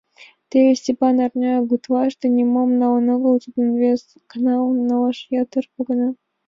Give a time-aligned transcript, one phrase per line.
[0.49, 6.09] Теве Степан арня гутлаште нимомат налын огыл, тудын вес ганалан налаш ятыр погына.